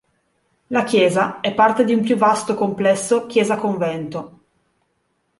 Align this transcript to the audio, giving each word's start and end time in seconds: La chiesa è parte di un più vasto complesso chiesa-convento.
La 0.69 0.83
chiesa 0.83 1.41
è 1.41 1.53
parte 1.53 1.85
di 1.85 1.93
un 1.93 2.01
più 2.01 2.15
vasto 2.17 2.55
complesso 2.55 3.27
chiesa-convento. 3.27 4.39